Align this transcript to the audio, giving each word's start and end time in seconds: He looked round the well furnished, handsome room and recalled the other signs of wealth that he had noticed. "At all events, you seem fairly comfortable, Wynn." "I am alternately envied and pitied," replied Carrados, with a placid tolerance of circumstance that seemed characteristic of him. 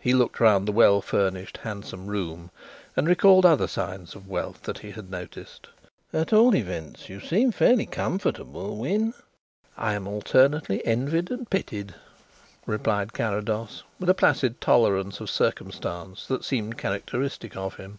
He 0.00 0.14
looked 0.14 0.38
round 0.38 0.68
the 0.68 0.72
well 0.72 1.02
furnished, 1.02 1.56
handsome 1.64 2.06
room 2.06 2.52
and 2.96 3.08
recalled 3.08 3.42
the 3.42 3.48
other 3.48 3.66
signs 3.66 4.14
of 4.14 4.28
wealth 4.28 4.62
that 4.62 4.78
he 4.78 4.92
had 4.92 5.10
noticed. 5.10 5.66
"At 6.12 6.32
all 6.32 6.54
events, 6.54 7.08
you 7.08 7.18
seem 7.18 7.50
fairly 7.50 7.84
comfortable, 7.86 8.76
Wynn." 8.76 9.14
"I 9.76 9.94
am 9.94 10.06
alternately 10.06 10.86
envied 10.86 11.28
and 11.32 11.50
pitied," 11.50 11.92
replied 12.66 13.14
Carrados, 13.14 13.82
with 13.98 14.08
a 14.08 14.14
placid 14.14 14.60
tolerance 14.60 15.18
of 15.18 15.28
circumstance 15.28 16.24
that 16.28 16.44
seemed 16.44 16.78
characteristic 16.78 17.56
of 17.56 17.74
him. 17.74 17.98